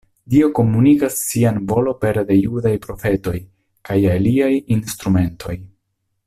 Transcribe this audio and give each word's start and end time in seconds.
Dio 0.33 0.45
komunikas 0.59 1.19
sian 1.25 1.59
volon 1.73 1.99
pere 2.05 2.23
de 2.31 2.37
judaj 2.39 2.73
profetoj 2.87 3.35
kaj 3.91 3.99
aliaj 4.15 4.51
instrumentoj. 4.79 5.57